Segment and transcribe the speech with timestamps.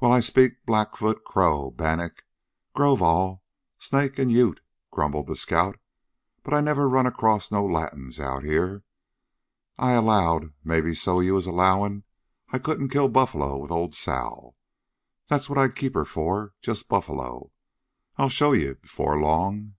[0.00, 2.24] "Well, I speak Blackfoot, Crow, Bannack,
[2.74, 3.40] Grow Vaw,
[3.78, 5.78] Snake an' Ute," grumbled the scout,
[6.42, 8.84] "but I never run acrost no Latins out here.
[9.76, 12.04] I allowed maybe so ye was allowin'
[12.48, 14.54] I couldn't kill buffler with Ole Sal.
[15.28, 17.50] That's what I keep her fer just buffler.
[18.16, 19.74] I'll show ye afore long."